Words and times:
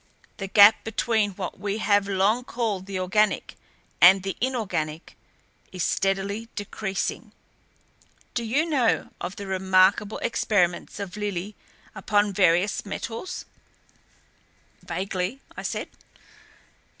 The 0.37 0.47
gap 0.47 0.83
between 0.83 1.33
what 1.33 1.59
we 1.59 1.77
have 1.77 2.07
long 2.07 2.43
called 2.43 2.87
the 2.87 2.97
organic 2.99 3.53
and 4.01 4.23
the 4.23 4.35
inorganic 4.41 5.15
is 5.71 5.83
steadily 5.83 6.49
decreasing. 6.55 7.33
Do 8.33 8.43
you 8.43 8.65
know 8.65 9.11
of 9.21 9.35
the 9.35 9.45
remarkable 9.45 10.17
experiments 10.23 10.99
of 10.99 11.17
Lillie 11.17 11.55
upon 11.93 12.33
various 12.33 12.83
metals?" 12.83 13.45
"Vaguely," 14.81 15.39
I 15.55 15.61
said. 15.61 15.87